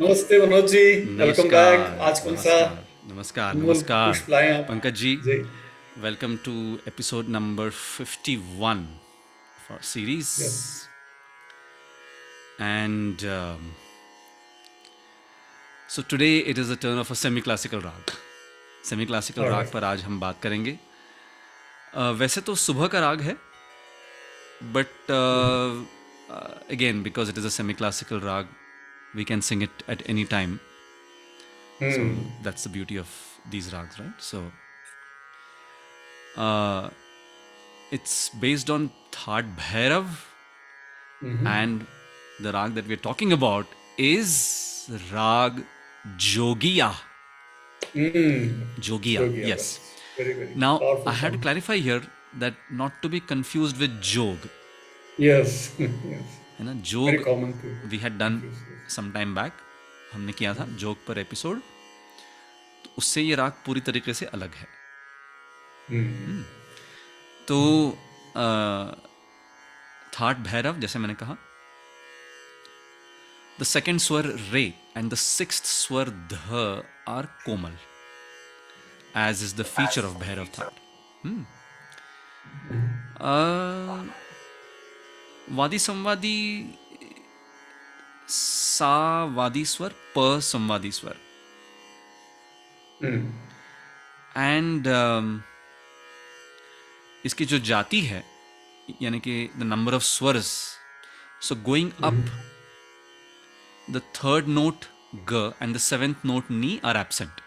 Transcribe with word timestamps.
नमस्ते 0.00 0.46
Manoj 0.46 0.70
ji 0.70 0.94
welcome 1.16 1.48
back 1.48 1.80
आज 2.00 2.20
कौन 2.20 2.36
सा 2.36 2.84
नमस्कार 3.06 3.54
नमस्कार 3.54 4.12
Pankaj 4.68 4.94
ji 4.94 5.16
welcome 5.98 6.36
to 6.36 6.78
episode 6.88 7.28
number 7.28 7.70
51 7.70 8.80
for 9.66 9.78
series. 9.82 10.32
Yes 10.40 10.88
and 12.60 13.22
um, 13.22 13.70
so 15.96 16.02
today 16.14 16.38
it 16.38 16.58
is 16.58 16.68
the 16.68 16.76
turn 16.76 16.98
of 17.04 17.10
a 17.10 17.14
semi 17.14 17.58
raga 17.74 18.10
semi 18.84 19.06
classical 19.06 19.42
raga 19.42 19.70
पर 19.74 19.84
आज 19.84 20.02
हम 20.02 20.20
बात 20.20 20.42
करेंगे। 20.42 20.78
Uh, 21.98 22.12
वैसे 22.14 22.40
तो 22.40 22.54
सुबह 22.54 22.86
का 22.86 23.00
राग 23.00 23.20
है 23.20 23.36
but 24.62 25.10
again 26.70 27.02
because 27.02 27.30
it 27.30 27.38
is 27.38 27.46
a 27.46 27.50
semi 27.50 27.74
classical 27.74 28.20
raga 28.20 28.48
we 29.14 29.24
can 29.24 29.42
sing 29.42 29.62
it 29.62 29.70
at 29.88 30.02
any 30.08 30.24
time. 30.24 30.60
Mm. 31.80 31.94
So 31.94 32.02
hmm. 32.02 32.42
that's 32.42 32.62
the 32.64 32.68
beauty 32.68 32.96
of 32.96 33.08
these 33.50 33.72
rags, 33.72 33.98
right? 33.98 34.12
So 34.18 34.44
uh, 36.36 36.90
it's 37.90 38.28
based 38.30 38.70
on 38.70 38.90
Thad 39.12 39.56
Bhairav, 39.56 40.06
mm-hmm. 41.22 41.46
and 41.46 41.86
the 42.40 42.52
rag 42.52 42.74
that 42.74 42.88
we're 42.88 42.96
talking 42.96 43.32
about 43.32 43.66
is 43.98 44.90
rag 45.12 45.64
Jogia. 46.16 46.94
Mm. 47.94 48.66
Jogia, 48.78 49.20
Jogia 49.20 49.46
yes. 49.46 49.80
Very, 50.16 50.32
very 50.32 50.54
now, 50.54 50.80
I 51.06 51.12
had 51.12 51.32
to 51.32 51.38
clarify 51.38 51.76
here 51.76 52.02
that 52.38 52.54
not 52.70 53.02
to 53.02 53.08
be 53.08 53.20
confused 53.20 53.78
with 53.78 54.00
Jog. 54.00 54.38
Yes, 55.18 55.72
yes. 55.78 56.22
And 56.58 56.68
a 56.68 56.74
Jog, 56.74 57.26
we 57.90 57.98
had 57.98 58.18
done 58.18 58.52
some 58.88 59.10
time 59.12 59.34
back 59.34 59.52
हमने 60.12 60.32
किया 60.32 60.54
था 60.54 60.66
जोग 60.80 61.06
पर 61.06 61.18
episode 61.18 61.60
तो 62.84 62.90
उससे 62.98 63.22
ये 63.22 63.34
राग 63.34 63.52
पूरी 63.66 63.80
तरीके 63.80 64.14
से 64.14 64.26
अलग 64.26 64.54
है। 64.54 64.68
हम्म। 65.90 66.42
तो 67.48 67.58
थाट 70.14 70.38
भैरव 70.46 70.78
जैसे 70.80 70.98
मैंने 70.98 71.14
कहा 71.14 71.36
the 73.60 73.64
second 73.64 74.00
swar 74.00 74.26
re 74.52 74.62
and 74.96 75.10
the 75.10 75.14
six 75.14 75.62
swar 75.64 76.10
dha 76.32 76.82
are 77.08 77.26
komal 77.44 77.76
as 79.16 79.42
is 79.44 79.56
the 79.56 79.64
feature 79.66 80.04
of 80.04 80.18
Bhairav 80.18 80.46
thaat 80.58 80.82
vadi 85.50 85.78
samvadi 85.78 86.36
sa 88.28 89.24
वादी 89.34 89.64
स्वर 89.64 89.94
प 90.16 90.28
संवादी 90.42 90.90
स्वर 90.92 91.16
हम्म 93.02 93.32
एंड 94.36 94.86
इसकी 97.26 97.44
जो 97.44 97.58
जाति 97.70 98.00
है 98.00 98.24
यानी 99.02 99.20
कि 99.20 99.48
the 99.58 99.62
number 99.62 99.94
of 99.94 100.02
swars 100.02 100.50
so 101.48 101.56
going 101.64 101.90
up 102.04 102.24
the 103.90 104.02
third 104.16 104.48
note 104.48 104.84
ga 105.32 105.52
and 105.62 105.74
the 105.74 105.78
seventh 105.80 106.26
note 106.26 106.50
ni 106.50 106.78
are 106.84 106.96
absent 106.96 107.40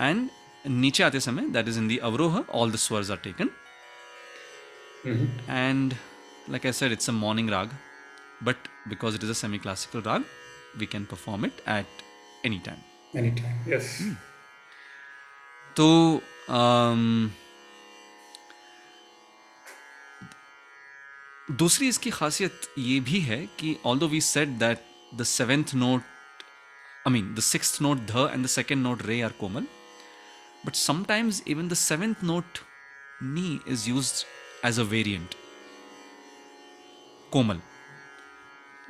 and 0.00 0.28
नीचे 0.64 1.02
आते 1.04 1.20
समय 1.20 1.48
that 1.50 1.68
is 1.68 1.78
in 1.78 1.88
the 1.88 1.96
avroh 2.10 2.44
all 2.50 2.72
the 2.72 2.76
swars 2.86 3.10
are 3.10 3.16
taken 3.24 3.50
and 5.48 5.94
like 6.50 6.66
i 6.66 6.70
said 6.78 6.92
it's 6.92 7.08
a 7.08 7.12
morning 7.14 7.48
rag 7.52 7.70
but 8.40 8.56
because 8.88 9.14
it 9.14 9.22
is 9.22 9.30
a 9.30 9.34
semi 9.34 9.58
classical 9.58 10.02
rag 10.02 10.24
we 10.78 10.86
can 10.86 11.06
perform 11.06 11.44
it 11.44 11.62
at 11.66 11.86
any 12.44 12.58
time. 12.60 12.82
Any 13.14 13.28
any 13.28 13.40
time 13.40 13.72
yes 13.72 13.98
तो 15.76 15.88
um, 16.50 17.30
दूसरी 21.50 21.88
इसकी 21.88 22.10
खासियत 22.10 22.60
ये 22.78 22.98
भी 23.00 23.20
है 23.20 23.38
कि 23.58 23.76
although 23.98 24.08
we 24.08 24.20
set 24.20 24.48
that 24.62 24.82
the 25.14 25.22
seventh 25.22 25.74
note 25.74 26.02
I 27.06 27.12
mean 27.12 27.34
the 27.34 27.40
six 27.40 27.80
note 27.82 27.98
dha 28.10 28.28
and 28.32 28.44
the 28.44 28.48
second 28.48 28.82
note 28.82 29.02
re 29.06 29.20
are 29.22 29.32
komal 29.40 29.66
but 30.66 30.74
sometimes 30.74 31.42
even 31.48 31.68
the 31.68 31.74
seventh 31.74 32.24
note 32.24 32.58
ni 33.22 33.60
is 33.68 33.88
use 33.90 34.12
as 34.66 34.80
a 34.80 34.82
variant 34.94 35.34
komal 37.32 37.60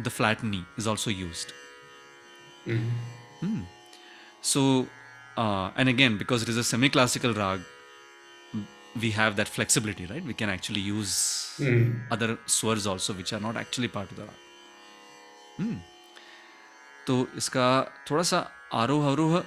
the 0.01 0.09
flat 0.09 0.45
ni 0.45 0.65
is 0.79 0.89
also 0.89 1.11
used 1.11 1.53
So, 4.49 4.61
uh, 5.43 5.71
and 5.83 5.89
again, 5.93 6.17
because 6.19 6.43
it 6.45 6.49
is 6.51 6.57
a 6.57 6.63
semi 6.65 6.89
classical 6.97 7.33
rag, 7.35 7.61
we 9.05 9.11
have 9.17 9.37
that 9.39 9.49
flexibility, 9.55 10.07
right? 10.11 10.25
We 10.31 10.35
can 10.43 10.51
actually 10.53 10.83
use 10.89 11.15
hmm 11.61 12.13
other 12.17 12.29
swars 12.57 12.87
also, 12.93 13.17
which 13.21 13.33
are 13.39 13.41
not 13.47 13.57
actually 13.63 13.89
part 13.97 14.13
of 14.15 14.21
the 14.21 14.27
rag. 14.29 15.73
तो 17.07 17.17
इसका 17.43 17.67
थोड़ा 18.11 18.23
सा 18.31 18.39
आरोह 18.83 19.07
अवरोह 19.11 19.43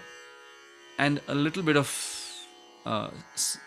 and 1.05 1.21
a 1.35 1.35
little 1.35 1.63
bit 1.69 1.77
of 1.83 1.95
uh, 2.85 3.09
s- 3.35 3.57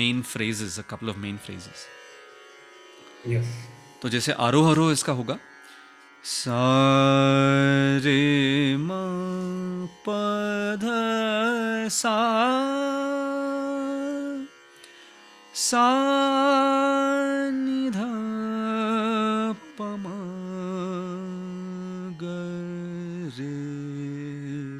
main 0.00 0.22
phrases, 0.32 0.78
a 0.78 0.86
couple 0.94 1.14
of 1.14 1.22
main 1.26 1.38
phrases. 1.46 1.86
Yes 3.36 3.54
तो 4.02 4.08
जैसे 4.08 4.32
आरोह 4.48 4.68
अवरोह 4.70 4.92
इसका 4.92 5.12
होगा 5.22 5.38
सा 6.24 6.68
रे 8.04 8.76
म 8.76 8.88
प 10.04 10.06
ध 10.80 10.84
सा 11.88 12.18
सा 15.54 15.88
नि 17.52 17.90
ध 17.90 17.98
प 19.78 19.80
म 19.80 20.06
ग 22.20 22.24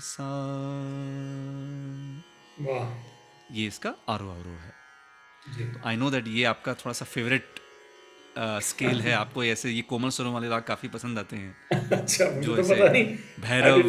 सा 0.03 0.33
ये 3.53 3.67
इसका 3.67 3.95
आरोह 4.09 4.34
अवरोह 4.34 4.61
है। 4.61 4.75
जी। 5.57 5.72
आई 5.87 5.97
नो 5.97 6.11
दैट 6.11 6.28
ये 6.28 6.45
आपका 6.45 6.75
थोड़ा 6.75 6.93
सा 6.93 7.05
फेवरेट 7.05 7.59
स्केल 8.41 9.01
है 9.01 9.12
आपको 9.12 9.45
ऐसे 9.45 9.71
ये 9.71 9.83
कोमल 9.83 10.09
स्वरों 10.09 10.33
वाले 10.34 10.49
राग 10.49 10.62
काफ़ी 10.62 10.89
पसंद 10.89 11.19
आते 11.19 11.37
हैं। 11.37 11.56
अच्छा 11.93 12.25
जो 12.25 12.56
तो 12.56 12.61
ऐसे 12.61 12.75
पता 12.75 12.93
नहीं। 12.93 13.05
आई 13.05 13.83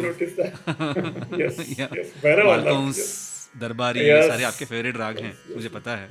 भैरव 2.22 2.92
दरबारी 3.60 4.00
ये 4.00 4.28
सारे 4.28 4.44
आपके 4.44 4.64
फेवरेट 4.64 4.96
राग 4.96 5.18
हैं 5.18 5.38
मुझे 5.54 5.68
पता 5.68 5.96
है। 5.96 6.08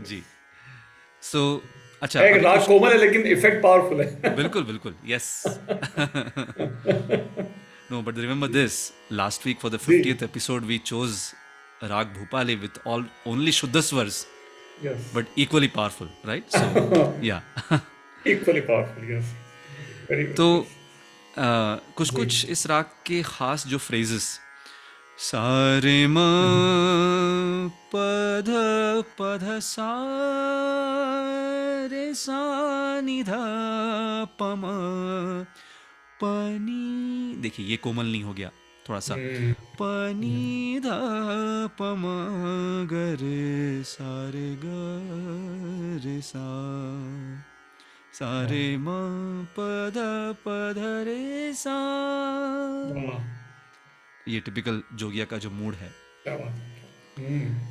जी। 0.00 0.22
सो 1.22 1.62
अच्छा 2.02 2.20
अभी 2.20 2.38
राग 2.40 2.66
कोमल 2.66 2.92
है 2.92 2.98
लेकिन 2.98 3.26
इफ़ेक्ट 3.26 3.62
पावरफुल 3.62 4.00
है। 4.00 4.36
बिल्कुल 4.36 4.62
बिल्कुल 4.62 4.94
yes 5.06 5.44
no 7.92 8.02
but 8.02 8.18
remember 8.18 8.48
this 8.48 8.92
last 9.12 9.46
week 9.46 9.60
for 9.60 9.70
the 9.70 9.78
ji. 9.78 10.02
50th 10.02 10.22
episode 10.22 10.62
we 10.62 10.78
chose 10.78 11.10
raga 11.84 12.06
Bhupali 12.06 12.54
with 12.54 12.86
all 12.86 13.06
only 13.26 13.52
shuddh 13.52 13.80
swars 13.80 14.26
yes 14.84 15.12
but 15.14 15.24
equally 15.36 15.68
powerful 15.68 16.08
right? 16.24 16.46
So 16.50 17.12
yeah. 17.30 17.40
Equally 18.26 18.60
powerful 18.60 19.12
yes 19.12 19.24
very 20.10 20.24
तो 20.32 20.56
good 20.58 20.66
uh, 21.44 21.96
कुछ 21.96 22.10
कुछ 22.10 22.44
इस 22.44 22.66
राग 22.66 22.84
के 22.84 23.22
खास 23.22 23.66
जो 23.66 23.78
phrases 23.78 24.38
सारे 25.18 26.06
म 26.06 26.18
पध 27.94 28.48
पध 29.20 29.60
सा 29.60 29.90
रे 31.92 32.14
सा 32.14 32.40
नि 33.00 33.22
ध 33.22 33.30
पनी। 36.22 37.36
देखिए 37.42 37.66
ये 37.66 37.76
कोमल 37.76 38.06
नहीं 38.06 38.22
हो 38.22 38.32
गया। 38.32 38.50
थोड़ा 38.88 39.00
सा। 39.00 39.14
हम्म। 39.14 39.52
पनी 39.52 40.80
ध 40.80 40.82
प 41.80 41.82
म 41.82 42.04
ग 42.90 43.16
रे 43.20 43.82
सा। 43.84 44.30
रे 44.30 44.56
ग 44.64 46.22
सा 46.22 46.48
सारे 48.12 48.76
म 48.76 48.86
पद 49.44 49.94
पध 50.44 50.78
रे 50.78 51.52
सा। 51.52 51.78
ये 54.28 54.40
टिपिकल 54.40 54.82
जोगिया 54.94 55.24
का 55.24 55.38
जो 55.38 55.50
मूड 55.50 55.74
है। 55.74 55.90
हम्म। 57.18 57.66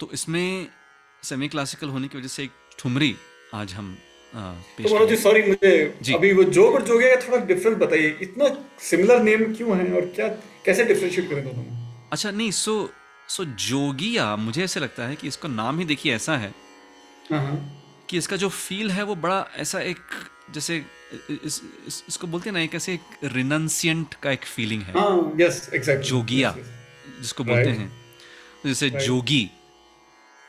तो 0.00 0.10
इसमें 0.12 0.68
सेमी 1.22 1.48
क्लासिकल 1.48 1.88
होने 1.88 2.08
की 2.08 2.18
वजह 2.18 2.28
से 2.28 2.44
एक 2.44 2.50
ठुमरी 2.78 3.16
आज 3.54 3.74
हम 3.74 3.98
तो 4.34 4.40
पेश 4.78 5.08
जी 5.08 5.16
सॉरी 5.16 5.42
मुझे 5.42 6.14
अभी 6.14 6.32
वो 6.32 6.44
जोग 6.56 6.74
और 6.74 6.82
जोगिया 6.82 7.14
का 7.14 7.20
थोड़ा 7.26 7.44
डिफरेंस 7.44 7.76
बताइए। 7.78 8.16
इतना 8.22 8.48
सिमिलर 8.80 9.22
नेम 9.22 9.54
क्यों 9.54 9.76
है 9.78 9.92
और 9.94 10.06
क्या 10.16 10.28
कैसे 10.64 10.84
डिफरेंशिएट 10.84 11.30
करें 11.30 11.44
दोनों? 11.44 11.64
अच्छा 12.12 12.30
नहीं 12.30 12.50
सो 12.50 12.74
सो 13.28 13.44
जोगिया 13.44 14.34
मुझे 14.36 14.64
ऐसे 14.64 14.80
लगता 14.80 15.06
है 15.06 15.16
कि 15.16 15.28
इसका 15.28 15.48
नाम 15.48 15.78
ही 15.78 15.84
देखिए 15.84 16.14
ऐसा 16.14 16.36
है 16.36 16.52
हाँ 17.30 17.40
हाँ। 17.40 17.56
कि 18.10 18.18
इसका 18.18 18.36
जो 18.36 18.48
फील 18.48 18.90
है 18.90 19.02
वो 19.02 19.14
बड़ा 19.16 19.38
ऐसा 19.56 19.80
एक 19.80 19.98
जैसे 20.50 20.76
इस, 21.30 21.60
इस, 21.86 22.04
इसको 22.08 22.26
बोलते 22.26 22.50
हैं 22.50 22.54
ना 22.56 22.62
एक 22.62 22.74
ऐसे 22.74 22.94
एक 22.94 23.18
रिनंसियंट 23.32 24.14
का 24.14 24.30
एक 24.30 24.44
फीलिंग 24.46 24.82
है। 24.82 24.92
हाँ 24.92 25.32
यस 25.40 25.68
एग्जैक्टली 25.74 26.08
जोगिया 26.08 26.54
जिसको 27.20 27.44
बोलते 27.44 27.70
हैं। 27.70 27.92
जैसे 28.66 28.90
जोगी 28.90 29.50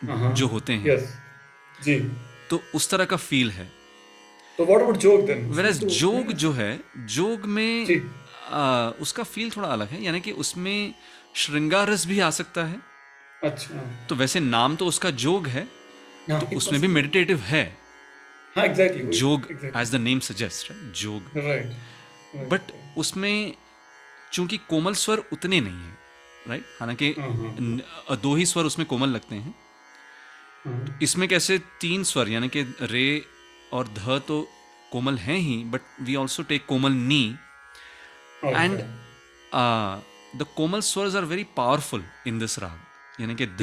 जो 0.04 0.48
होते 0.48 0.74
हैं। 0.74 0.88
यस 0.88 1.14
जी। 1.84 1.96
तो 2.50 2.62
उस 2.76 2.90
तरह 2.90 3.06
का 3.06 3.18
फील 3.18 3.52
है। 3.52 3.68
तो 4.58 4.66
what 4.66 4.82
about 4.82 4.98
Jog 4.98 5.26
then 5.28 5.78
Jog 5.78 6.32
जो 6.34 6.52
है 6.52 6.80
जोग 7.14 7.46
में। 7.48 8.02
आ, 8.46 8.90
उसका 9.02 9.24
फील 9.24 9.50
थोड़ा 9.52 9.68
अलग 9.68 9.90
है 9.90 10.04
यानी 10.04 10.20
कि 10.22 10.32
उसमें 10.44 10.94
श्रृंगार 11.36 11.90
रस 11.90 12.06
भी 12.08 12.20
आ 12.20 12.30
सकता 12.32 12.64
है। 12.64 12.80
अच्छा। 13.44 13.82
तो 14.10 14.16
वैसे 14.16 14.40
नाम 14.40 14.76
तो 14.76 14.86
उसका 14.86 15.10
जोग 15.24 15.48
है 15.48 15.68
हाँ, 16.30 16.40
तो 16.42 16.58
उसमें 16.58 16.80
भी 16.82 16.88
मेडिटेटिव 16.90 17.40
है। 17.40 17.66
हाँ 18.56 18.66
exactly 18.66 19.18
Jog 19.18 19.48
as 19.76 19.92
the 19.92 19.96
name 20.02 20.20
suggest 20.20 20.72
Jog 21.02 21.38
right 21.38 22.48
but 22.52 22.72
उसमें 22.98 23.54
चूँकि 24.34 24.58
कोमल 24.70 24.94
स्वर 24.94 25.24
उतने 25.34 25.60
नहीं 25.62 25.74
है 25.74 25.98
राइट 26.48 26.66
हालाँकि 26.80 27.10
हाँ, 27.20 28.18
दो 28.24 28.36
ही 28.36 28.46
स्वर 28.46 28.66
उसमें 28.66 28.88
कोमल 28.88 29.10
लगते 29.10 29.36
हैं 29.36 29.44
हाँ। 29.44 29.54
इसमें 31.04 31.28
कैसे 31.30 31.58
तीन 31.82 32.04
स्वर 32.04 32.30
यानी 32.30 32.48
कि 32.50 32.62
रे 32.82 33.26
और 33.74 33.88
ध 33.88 34.20
तो 34.28 34.42
कोमल 34.92 35.18
हैं 35.18 35.38
ही 35.38 35.58
but 35.64 35.82
we 36.02 36.16
also 36.16 36.44
take 36.44 36.66
komal 36.66 36.92
ni. 36.92 37.24
And 38.46 38.80
the 40.40 40.46
komal 40.56 40.80
swars 40.82 41.16
are 41.16 41.26
very 41.26 41.44
powerful 41.58 42.04
in 42.28 42.40
this 42.40 42.60
raag. 42.60 43.22
यानी 43.22 43.36
कि 43.36 43.46
dha 43.46 43.60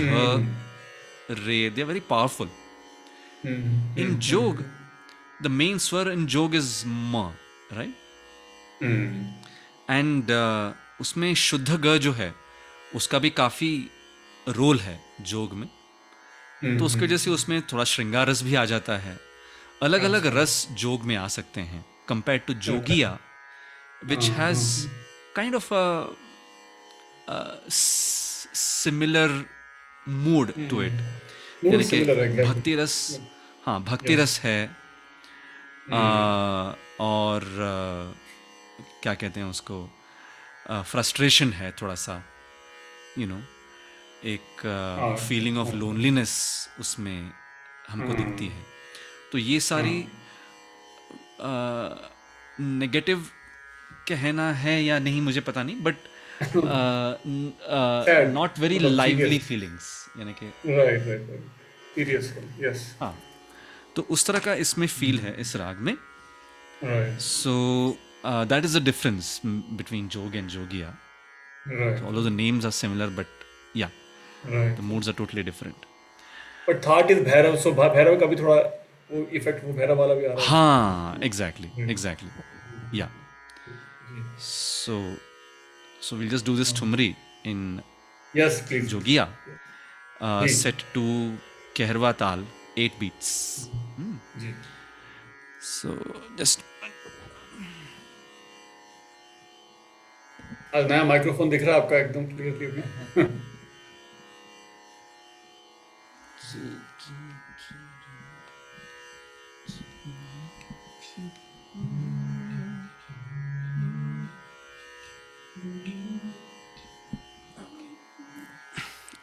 re 1.38 1.58
they 1.70 1.82
are 1.82 1.88
very 1.88 2.00
powerful. 2.10 2.48
In 3.98 4.18
Jog 4.22 4.62
the 5.42 5.46
main 5.50 5.78
स्वर 5.78 6.10
इन 6.12 6.26
जोग 6.26 6.54
इज़ 6.54 6.86
म 6.86 7.30
राइट. 7.72 7.94
एंड 9.90 10.30
उसमें 11.00 11.34
शुद्ध 11.34 11.70
ग 11.76 11.96
जो 11.98 12.12
है 12.12 12.34
उसका 12.94 13.18
भी 13.18 13.30
काफ़ी 13.30 13.76
रोल 14.46 14.78
है 14.80 15.00
जोग 15.20 15.52
में। 15.52 15.68
तो 16.64 16.84
उसकी 16.84 17.00
वजह 17.00 17.16
से 17.16 17.30
उसमें 17.30 17.62
थोड़ा 17.62 17.84
श्रृंगार 17.84 18.26
रस 18.26 18.42
भी 18.42 18.54
आ 18.54 18.64
जाता 18.64 18.96
है। 18.96 19.20
अलग 19.82 20.02
अलग 20.02 20.26
रस 20.26 20.68
जोग 20.70 21.02
में 21.02 21.16
आ 21.16 21.28
सकते 21.28 21.60
हैं 21.60 21.84
compare 22.08 22.38
to 22.38 22.54
Jogiya 22.54 23.18
which 24.04 24.24
has 24.24 24.88
kind 25.36 25.54
of 25.54 25.68
similar 27.70 29.44
mood 30.08 30.68
to 30.70 30.82
it 30.82 30.92
यानी 30.92 31.84
कि. 31.84 32.04
भक्ति 32.44 32.74
रस 32.74 33.20
हाँ 33.66 33.82
भक्ति 33.82 34.14
रस 34.16 34.40
है 34.40 34.76
आ, 35.92 36.02
और 37.00 37.42
आ, 37.42 38.22
क्या 39.02 39.14
कहते 39.14 39.40
हैं 39.40 39.46
उसको 39.46 39.90
फ्रस्ट्रेशन 40.70 41.52
है 41.52 41.72
थोड़ा 41.72 41.94
सा 41.94 42.24
यू 43.18 43.26
नो 43.26 43.42
एक 44.24 45.18
फीलिंग 45.28 45.58
ऑफ़ 45.58 45.74
लोनलीनेस 45.74 46.32
उसमें 46.80 47.30
हमको 47.88 48.12
दिखती 48.14 48.46
है। 48.46 48.62
तो 49.32 49.38
ये 49.38 49.60
सारी 49.60 50.06
नेगेटिव 52.60 53.26
कहना 54.08 54.52
है 54.54 54.82
या 54.84 54.98
नहीं 54.98 55.20
मुझे 55.22 55.40
पता 55.40 55.62
नहीं 55.62 55.76
but 55.82 55.96
not 58.34 58.58
very 58.58 58.78
lively 58.78 59.38
feelings 59.38 59.90
यानी 60.18 60.32
कि 60.32 60.46
राइट 60.46 61.06
राइट 61.08 61.28
राइट 61.98 62.64
यस 62.64 62.96
हाँ। 63.00 63.14
तो 63.96 64.02
उस 64.10 64.26
तरह 64.26 64.38
का 64.38 64.54
इसमें 64.64 64.86
फील 64.86 65.18
है 65.20 65.34
इस 65.40 65.56
राग 65.56 65.78
में। 65.88 65.96
So 67.20 67.52
that 68.26 68.64
is 68.64 68.78
the 68.78 68.82
difference 68.84 69.40
between 69.46 70.08
Jog 70.08 70.36
and 70.36 70.48
Jogiya. 70.48 70.88
Right 71.68 72.04
although 72.04 72.26
the 72.28 72.36
names 72.36 72.64
are 72.64 72.76
similar 72.78 73.08
but 73.18 73.28
right 74.46 74.76
the 74.76 74.86
moods 74.90 75.08
are 75.12 75.16
totally 75.22 75.44
different 75.50 75.88
third 76.86 77.10
is 77.10 77.20
Bhairav 77.24 77.56
so 77.62 77.72
Bhairav 77.72 78.18
का 78.20 78.26
भी 78.26 78.36
थोड़ा 78.36 78.56
वो 79.12 79.26
इफ़ेक्ट 79.40 79.64
वो 79.64 79.72
भैरव 79.72 79.98
वाला 79.98 80.14
भी 80.14 80.26
आ 80.26 80.32
रहा 80.32 80.42
है 80.42 80.48
हाँ 80.48 81.18
exactly 81.28 81.70
exactly 81.94 82.30
yeah 83.00 83.10
so 84.48 84.98
so 86.06 86.16
we'll 86.16 86.32
just 86.34 86.46
do 86.50 86.56
this 86.60 86.72
tumri 86.80 87.08
in 87.52 87.62
yes 88.36 88.60
please 88.68 88.90
jogia 88.94 89.26
uh, 90.20 90.46
set 90.58 90.84
to 90.96 91.06
kehrwa 91.80 92.12
tal 92.24 92.44
8 92.88 93.00
beats 93.02 93.32
Hmm. 93.96 94.12
जी 94.42 94.54
so 95.70 95.96
just 96.38 96.62
आज 100.74 100.90
नया 100.90 101.04
माइक्रोफोन 101.04 101.50
दिख 101.50 101.62
रहा 101.62 101.74
है 101.74 101.82
आपका 101.82 101.96
एकदम 101.96 102.24
क्लियरली 102.26 102.66
अभी 102.66 103.24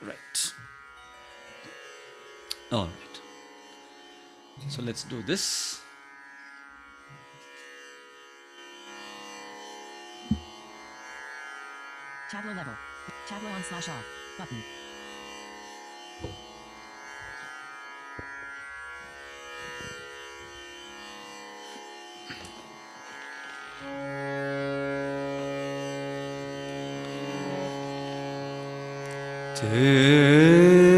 right 0.02 0.54
all 2.72 2.86
right 2.86 3.22
so 4.70 4.82
let's 4.82 5.04
do 5.04 5.22
this 5.24 5.82
Tableau 12.30 12.54
level. 12.54 12.74
Tableau 13.28 13.50
on 13.50 13.64
slash 13.64 13.90
off. 13.90 14.06
Button. 14.38 14.64
Take 29.62 30.88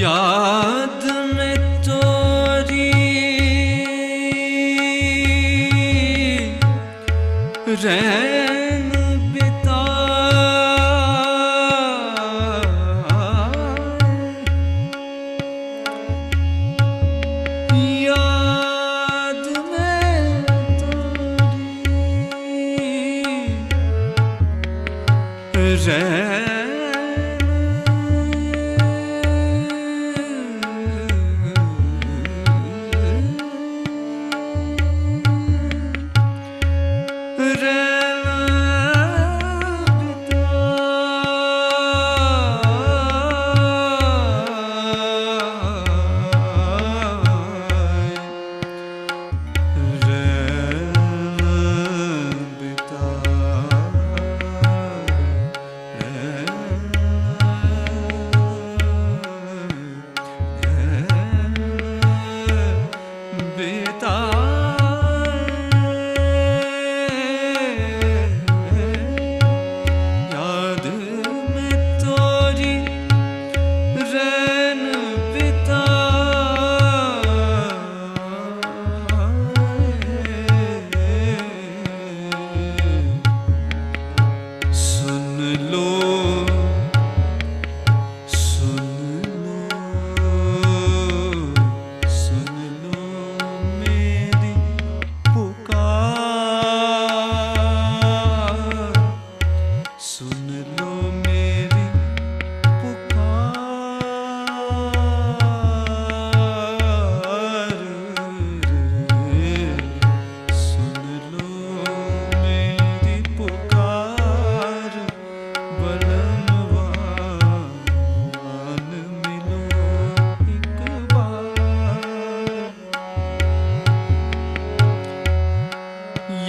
याद 0.00 1.02
में 1.34 1.56
तोरी 1.86 2.90
रह 7.84 8.29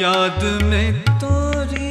याद 0.02 0.44
में 0.70 0.94
तोरी 1.24 1.91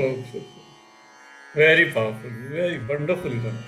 Superb. 0.00 0.56
Very 1.56 1.84
powerful, 1.92 2.34
very 2.54 2.78
wonderful 2.90 3.36
done. 3.44 3.60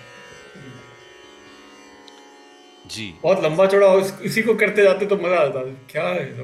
जी। 2.87 3.15
बहुत 3.23 3.43
लंबा 3.45 3.67
चौड़ा 3.67 3.87
और 3.87 4.01
इस- 4.01 4.21
इसी 4.21 4.43
को 4.43 4.55
करते 4.55 4.83
जाते 4.83 5.07
तो 5.07 5.17
मज़ा 5.17 5.37
आता। 5.41 5.61
क्या 5.91 6.07
है 6.09 6.25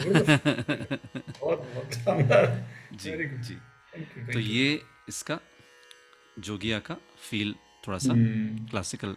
बहुत 1.41 1.71
बहुत 1.75 1.95
जी 2.93 3.11
जी। 3.39 3.55
तो 4.33 4.39
ये 4.39 4.81
इसका 5.09 5.39
जोगिया 6.39 6.79
का 6.79 6.97
फील 7.31 7.55
थोड़ा 7.87 7.99
सा 7.99 8.13
हम्म, 8.13 8.67
क्लासिकल 8.67 9.17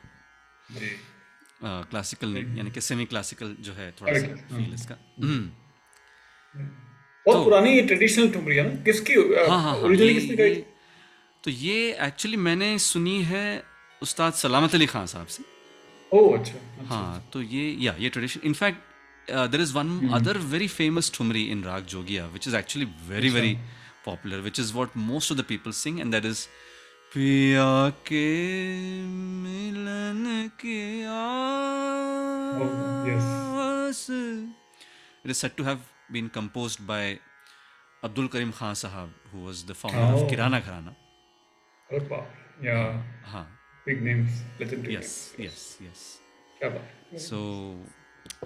क्लासिकल 1.64 2.30
नहीं 2.30 2.58
यानी 2.58 2.72
कि 2.72 2.82
सेमी 2.82 3.06
क्लासिकल 3.06 3.56
जो 3.60 3.74
है 3.74 3.92
थोड़ा 3.92 4.14
सा 4.20 4.28
फील 4.58 4.74
इसका। 4.74 4.96
हम्म, 5.24 5.52
बहुत 7.26 7.38
तो- 7.38 7.44
पुरानी 7.44 7.72
ये 7.76 7.82
ट्रेडिशनल 7.88 8.30
ठुमरी 8.34 8.56
है 8.56 8.64
ना 8.68 8.76
किसकी 8.86 9.14
हाँ 9.14 9.48
हाँ 9.48 9.62
हाँ 9.64 9.76
ओरिजिनली 9.78 10.14
किसने 10.14 10.36
गाई 10.38 10.56
तो 11.44 11.52
ये 11.52 11.78
एक्चुअली 12.08 12.38
मैंने 12.48 12.70
सुनी 12.80 13.22
है 13.24 13.46
उस्ताद 14.02 14.34
सलामत 14.34 14.76
अली 14.76 14.86
खान 14.86 15.06
साहब 15.14 15.28
से। 15.28 15.44
ओह 16.12 16.38
अच्छा 16.38 16.54
अच्छा। 16.54 16.96
हाँ 16.96 17.30
तो 17.34 17.42
ये 17.42 17.64
या 17.80 17.96
ये 18.00 18.10
tradition 18.10 18.40
in fact 18.46 18.80
there 19.52 19.62
is 19.62 19.74
one 19.74 20.10
other 20.14 20.38
very 20.54 20.68
famous 20.68 21.12
thumri 21.16 21.44
in 21.52 21.64
raag 21.64 21.86
Jogiya 21.94 22.26
which 22.34 22.48
is 22.48 22.56
actually 22.56 22.88
very 23.10 23.30
very 23.30 23.54
popular 24.06 24.38
which 24.48 24.60
is 24.60 24.74
what 24.74 24.98
most 25.10 25.32
of 25.32 25.40
the 25.40 25.44
people 25.50 25.72
sing 25.80 26.00
and 26.00 26.12
that 26.12 26.26
is 26.26 26.46
पिया 27.14 27.70
के 28.08 28.26
मिलन 29.44 30.50
की. 30.62 30.80
आस 33.92 34.08
It 35.26 35.32
is 35.32 35.38
said 35.38 35.56
to 35.58 35.64
have 35.64 35.82
been 36.12 36.30
composed 36.30 36.86
by 36.86 37.20
Abdul 38.04 38.28
Karim 38.30 38.52
Khan 38.52 38.74
Sahab, 38.76 39.10
who 39.32 39.44
was 39.48 39.64
the 39.64 39.74
founder 39.74 40.06
Oh. 40.08 40.22
of 40.24 40.30
Kirana 40.32 40.62
Gharana. 40.68 40.94
बाप 41.90 42.28
yeah 42.64 43.02
हाँ, 43.28 43.46
big 43.86 44.02
names 44.08 44.42
legendary 44.60 44.94
yes, 44.96 45.12
names. 45.38 45.46
yes, 45.46 45.62
yes. 45.86 46.02
बात 46.64 47.20
So, 47.20 47.38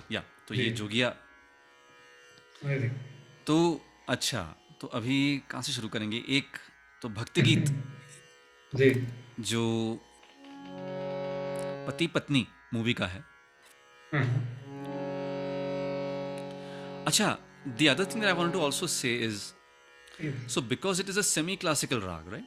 yeah, 0.09 0.23
तो 0.47 0.53
ये। 0.55 0.69
जोगिया 0.79 1.09
तो 3.47 3.57
अच्छा 4.09 4.41
तो 4.81 4.87
अभी 4.99 5.17
कहाँ 5.51 5.61
से 5.63 5.71
शुरू 5.71 5.87
करेंगे 5.95 6.23
एक 6.37 6.57
तो 7.01 7.09
भक्ति 7.17 7.41
गीत 7.41 7.69
जी 8.73 8.89
जो 9.51 9.63
पति 11.87 12.07
पत्नी 12.15 12.45
मूवी 12.73 12.93
का 12.99 13.07
है 13.07 13.23
हाँ, 14.13 14.23
अच्छा 17.07 17.27
the 17.65 17.89
other 17.89 18.05
thing 18.05 18.21
that 18.21 18.29
I 18.29 18.33
wanted 18.33 18.53
to 18.53 18.61
also 18.61 18.87
say 18.87 19.13
is 19.15 19.53
so 20.47 20.61
because 20.61 20.99
it 20.99 21.09
is 21.09 21.17
a 21.17 21.23
semi-classical 21.23 22.01
rag 22.01 22.27
right 22.31 22.45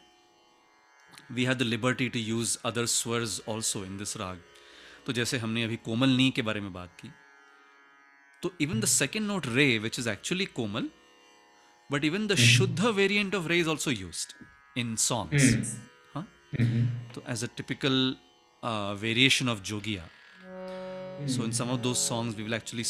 we 1.35 1.45
had 1.45 1.59
the 1.59 1.65
liberty 1.65 2.09
to 2.11 2.19
use 2.19 2.57
other 2.65 2.87
swars 2.87 3.41
also 3.47 3.83
in 3.85 3.97
this 3.99 4.17
rag 4.17 4.39
तो 5.07 5.13
जैसे 5.13 5.39
हमने 5.39 5.63
अभी 5.65 5.77
कोमल 5.85 6.09
नी 6.17 6.31
के 6.37 6.43
बारे 6.43 6.61
में 6.61 6.73
बात 6.73 6.91
की 7.01 7.11
तो 8.43 8.53
even 8.61 8.81
the 8.81 8.85
second 8.85 9.27
note 9.27 9.47
re 9.55 9.67
which 9.85 9.99
is 9.99 10.09
actually 10.09 10.47
komal 10.59 10.89
but 11.93 12.05
even 12.05 12.27
the 12.27 12.35
shuddh 12.35 12.81
variant 12.85 13.35
of 13.35 13.47
re 13.49 13.59
is 13.59 13.69
also 13.69 13.91
used 13.91 14.33
in 14.81 14.97
songs 14.97 15.77
huh? 16.15 16.23
so 17.15 17.23
as 17.27 17.43
a 17.43 17.49
typical 17.49 18.15
uh, 18.63 18.95
variation 18.95 19.49
of 19.49 19.63
jogia 19.71 20.05
so 21.27 21.43
in 21.43 21.53
some 21.53 21.71
of 21.71 21.83
those 21.83 21.99
songs 21.99 22.37
we 22.37 22.45
will 22.49 22.55
actually 22.55 22.85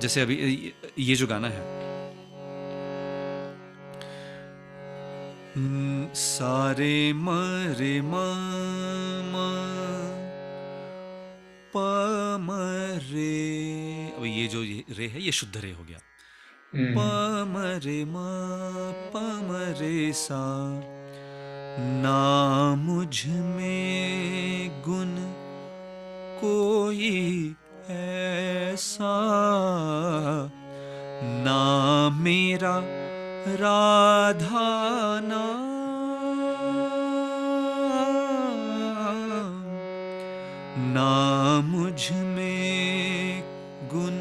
जैसे 0.00 0.20
अभी 0.20 0.34
ये- 0.34 0.90
जो 1.14 1.26
गाना 1.26 1.48
है। 1.48 1.86
हम्म, 5.56 6.14
सारे 6.14 7.12
मरे 7.12 8.00
मा 8.00 8.32
अब 14.18 14.24
ये 14.24 14.46
जो 14.46 14.64
ये 14.64 14.84
रे 14.98 15.06
है 15.06 15.22
ये 15.22 15.32
शुद्ध 15.32 15.56
रे 15.56 15.72
हो 15.72 15.84
गया। 15.84 15.98
प 16.74 16.98
म 17.48 17.80
रे 17.84 18.04
म 18.04 18.14
म 19.16 19.74
रे 19.80 20.12
सा 20.12 20.80
ना 21.78 22.74
मुझमें 22.74 24.70
गुण 24.88 25.35
कोई 26.46 27.54
ऐसा 27.90 29.14
ना 31.22 31.62
मेरा 32.20 32.74
राधा 33.60 34.68
नाम 35.20 35.76
ना 40.94 41.12
मुझमें 41.64 43.42
गुण 43.94 44.20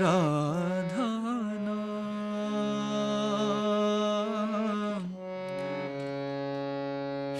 राधा 0.00 1.08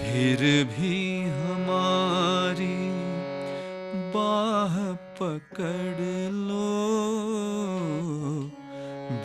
फिर 0.01 0.41
भी 0.73 0.97
हमारी 1.41 2.79
बाह 4.15 4.73
पकड़ 5.19 6.01
लो। 6.49 6.69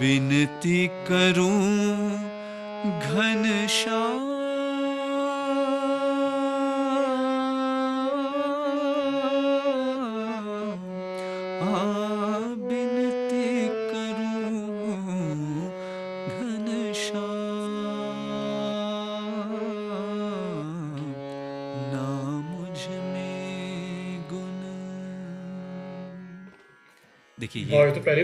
विनती 0.00 0.86
करूँ 1.08 1.60
घनश्याम 2.86 4.05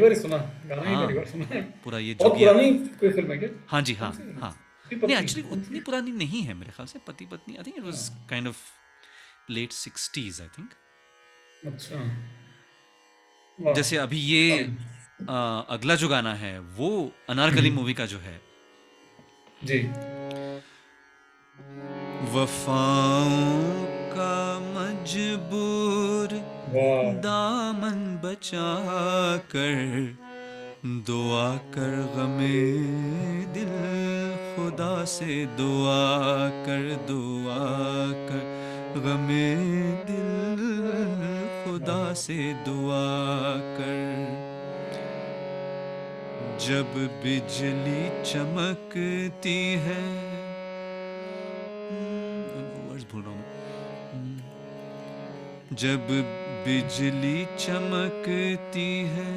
सुना 0.01 0.37
गाना 0.67 0.83
ही 0.83 0.95
हाँ। 0.95 1.25
सुना। 1.25 1.45
है 1.55 1.63
पूरा 1.85 1.99
ये 1.99 2.15
जोगिया 2.15 2.53
पुरानी 2.53 2.73
कोई 3.01 3.11
फ़िल्म 3.11 3.33
है 3.33 3.39
क्या? 3.39 3.49
हाँ 3.69 3.83
जी 3.83 3.95
हाँ 3.95 4.13
हाँ। 4.41 4.59
नहीं 4.93 5.17
एक्चुअली 5.17 5.49
उतनी 5.51 5.81
पुरानी 5.81 6.11
नहीं 6.13 6.43
है 6.43 6.55
मेरे 6.55 6.71
ख्याल 6.77 6.87
से 6.87 6.99
पति 7.07 7.27
पत्नी 7.27 7.57
I 7.57 7.63
think 7.67 7.77
it 7.79 7.85
was 7.85 8.11
kind 8.31 8.49
of 8.49 8.57
late 9.51 9.73
sixties 9.73 10.41
I 10.41 10.49
think 10.59 10.71
अच्छा। 11.67 13.73
जैसे 13.75 13.97
अभी 13.97 14.19
ये 14.19 14.71
आ, 15.31 15.61
अगला 15.61 15.95
जो 15.95 16.09
गाना 16.09 16.35
है 16.35 16.59
वो 16.79 17.13
अनारकली 17.31 17.71
मूवी 17.71 17.95
का 17.95 18.07
जो 18.07 18.19
है। 18.19 18.41
जी। 19.65 19.79
वफाओं 22.33 23.85
का 24.15 24.35
मजबूर 24.75 26.29
दामन 26.75 28.21
बचा 28.25 28.69
कर 29.55 30.17
दुआ 31.07 31.57
कर 31.57 31.97
गमे 32.17 32.61
दिल, 33.53 33.73
खुदा 34.55 35.05
से 35.05 35.35
दुआ 35.47 35.99
कर 36.67 36.87
दुआ 37.09 37.59
कर 38.29 38.47
गमे 38.97 39.51
दिल, 40.09 40.63
खुदा 41.65 42.15
से 42.15 42.39
दुआ 42.65 43.05
कर। 43.77 44.01
जब 46.67 46.95
बिजली 47.25 48.03
चमकती 48.25 49.61
है 49.85 50.03
वर्ड्स 52.89 53.05
भूल 53.13 53.23
रहा 53.23 53.31
हूँ। 53.31 53.43
जब 55.73 56.07
बिजली 56.65 57.39
चमकती 57.59 58.91
है 59.15 59.35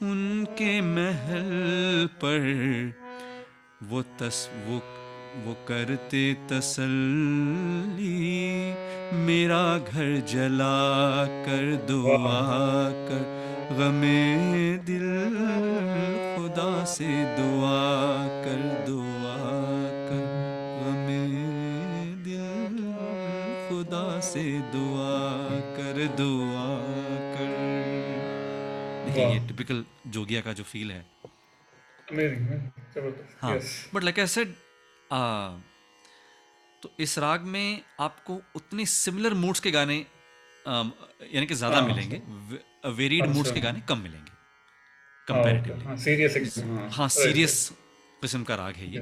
उनके 0.00 0.80
महल 0.80 1.50
पर। 2.24 2.46
वो 3.90 4.02
तस 4.20 4.38
वो 4.66 4.76
वो 5.44 5.52
करते 5.68 6.22
तसल्ली 6.50 8.14
मेरा 9.26 9.62
घर 9.78 10.08
जला 10.28 10.78
कर 11.46 11.76
दुआ 11.88 12.30
कर। 13.08 13.22
गमे 13.78 14.22
दिल 14.86 15.08
खुदा 16.36 16.84
से 16.84 17.10
दुआ 17.36 17.80
कर। 18.44 18.69
से 24.32 24.42
दुआ 24.72 25.14
कर 25.76 25.96
दुआ 26.16 26.66
कर। 27.34 27.50
देखिए 29.06 29.26
ये 29.26 29.38
टिपिकल 29.48 29.84
जोगिया 30.08 30.40
का 30.40 30.52
जो 30.52 30.64
फील 30.64 30.90
है। 30.92 31.04
हाँ 33.40 33.58
बट 33.94 34.02
लाइक 34.04 34.18
आई 34.18 34.26
सेड 34.28 34.54
तो 36.82 36.90
इस 37.00 37.18
राग 37.18 37.42
में 37.54 37.82
आपको 38.00 38.40
उतने 38.56 38.86
सिमिलर 38.86 39.34
मूड्स 39.36 39.60
के 39.60 39.70
गाने 39.70 39.96
यानी 39.96 41.46
कि 41.46 41.54
ज़्यादा 41.54 41.76
हाँ। 41.76 41.86
मिलेंगे। 41.88 42.20
वेरिड 42.92 43.26
मूड्स 43.26 43.40
अच्छा। 43.40 43.54
के 43.54 43.60
गाने 43.60 43.80
कम 43.88 43.98
मिलेंगे। 43.98 44.32
कंपैरेटिवली 45.28 45.84
हाँ। 45.84 45.96
सीरियस 45.98 46.58
हाँ 46.92 47.08
सीरियस 47.10 47.54
किस्म। 48.22 48.42
का 48.44 48.54
राग 48.54 48.74
है 48.76 48.86
ये। 48.94 49.00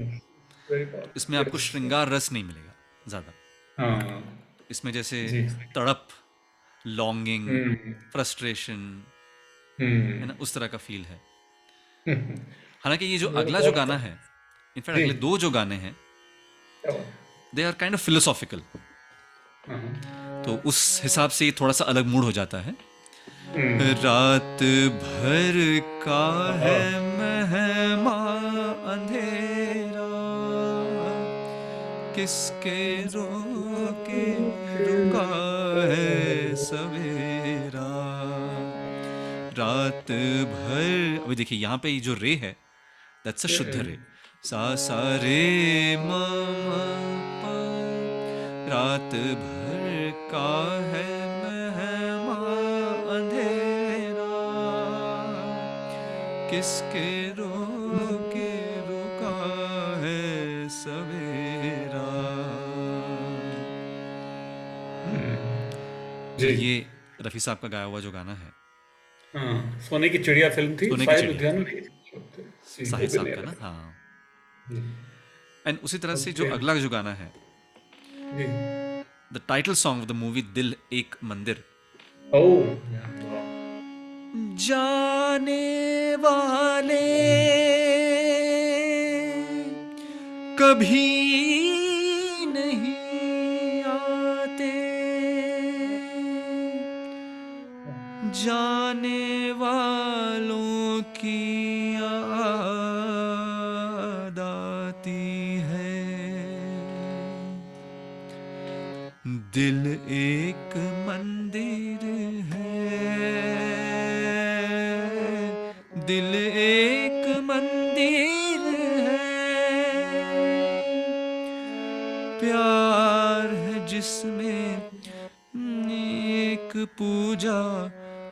इसमें 1.16 1.38
आपको 1.38 1.58
श्रृंगार 1.58 2.08
रस 2.08 2.32
नहीं 2.32 2.44
मिलेगा 2.44 2.74
ज़्यादा। 3.06 3.32
हाँ। 3.78 4.37
इसमें 4.70 4.92
जैसे 4.92 5.46
तड़प 5.74 6.08
लॉन्गिंग 6.86 7.48
हम्म, 7.48 7.92
फ्रस्ट्रेशन 8.12 8.80
हम्म। 9.78 10.02
है 10.02 10.26
ना 10.26 10.36
उस 10.40 10.54
तरह 10.54 10.66
का 10.66 10.78
फील 10.78 11.04
है। 11.04 11.20
हालाँकि 12.84 13.06
ये 13.06 13.18
जो 13.18 13.28
अगला 13.28 13.60
जो 13.60 13.72
गाना 13.72 13.96
है 13.98 14.12
इनफैक्ट 14.76 14.98
अगले 15.00 15.14
दो 15.14 15.38
जो 15.38 15.50
गाने 15.50 15.76
हैं 15.76 15.96
they 17.54 17.62
are 17.62 17.72
kind 17.72 17.94
of 17.94 18.02
philosophical. 18.02 18.62
तो 20.44 20.62
उस 20.66 21.00
हिसाब 21.02 21.30
से 21.30 21.44
ये 21.44 21.52
थोड़ा 21.60 21.72
सा 21.72 21.84
अलग 21.84 22.06
मूड 22.06 22.24
हो 22.24 22.32
जाता 22.32 22.58
है। 22.58 22.74
हम्म, 23.48 23.80
रात 24.04 24.62
भर 25.02 25.56
का 26.04 26.24
है 26.58 26.80
महमा 27.18 28.18
अंधेरा। 28.92 29.37
किसके 32.18 33.04
रोके 33.04 34.24
रुका 34.84 35.26
है 35.92 36.54
सवेरा? 36.56 37.90
रात 39.58 40.10
भर, 40.52 41.22
अभी 41.24 41.36
देखिए, 41.36 41.58
यहाँ 41.58 41.78
पे 41.78 42.00
जो 42.00 42.14
रे 42.14 42.34
है 42.34 42.56
दैट्स 43.24 43.44
अ 43.44 43.48
शुद्ध 43.48 43.72
रे। 43.74 43.98
सा 44.44 44.74
सा, 44.74 45.16
रे, 45.16 45.96
म 45.96 46.10
रात 48.68 49.14
भर 49.38 50.12
का 50.30 50.82
है 50.90 51.18
अंधेरा। 53.16 54.34
किसके 56.50 57.30
रोके 57.30 57.67
जी। 66.38 66.46
ये 66.46 66.86
रफ़ी 67.22 67.40
साहब 67.40 67.58
का 67.58 67.68
गाया 67.68 67.84
हुआ 67.84 68.00
जो 68.00 68.10
गाना 68.12 68.34
है। 68.34 68.52
हाँ 69.34 69.80
सोने 69.80 70.08
की 70.08 70.18
चिड़िया 70.18 70.48
फ़िल्म 70.50 70.76
थी 70.76 70.86
सोने 70.88 71.06
की 71.06 71.14
चिड़िया। 71.20 71.52
साहब 72.84 73.26
का 73.26 73.42
ना। 73.42 73.54
हाँ। 73.60 73.94
एंड 75.66 75.78
उसी 75.84 75.98
तरह 75.98 76.14
से 76.16 76.32
जो 76.32 76.50
अगला 76.50 76.74
जो 76.74 76.88
गाना 76.88 77.14
है। 77.14 77.32
The 79.32 79.40
title 79.48 79.74
song 79.74 80.02
of 80.02 80.08
the 80.08 80.12
movie 80.12 80.42
Dil 80.42 80.74
Ek 80.92 81.14
Mandir. 81.24 81.64
जाने 84.60 86.16
वाले 86.16 87.06
कभी 90.58 91.08
जाने 98.32 99.52
वालों 99.52 101.02
की 101.02 101.94
याद 101.94 102.38
आती 104.38 105.56
है। 105.70 105.96
दिल 109.54 109.80
एक 110.10 110.70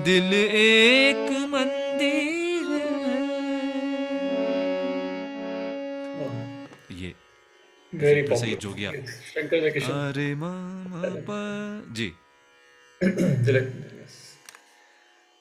दिल 0.04 0.34
एक 0.34 1.30
मंदिर 1.30 2.70
ये। 6.92 7.14
सही 8.36 8.54
जो 8.54 8.72
गया 8.72 8.90
अरे 10.10 10.34
मामा 10.34 11.02
पा 11.30 11.40
जी। 11.94 12.12
दिलक 13.04 13.72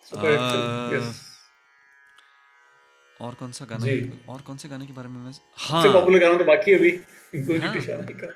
सुपर 0.05 0.37
आ, 0.37 0.95
यस 0.95 1.22
और 3.25 3.33
कौन 3.39 3.51
सा 3.57 3.65
गाना 3.71 3.85
और 4.33 4.39
कौन 4.47 4.57
से 4.63 4.69
गाने 4.69 4.85
के 4.85 4.93
बारे 4.93 5.09
में 5.09 5.19
मैं 5.25 5.33
हाँ। 5.65 5.83
पॉपुलर 5.93 6.19
गाना 6.19 6.37
तो 6.37 6.45
बाकी 6.45 6.73
अभी 6.73 6.91
हाँ। 7.61 7.73
का 7.75 8.27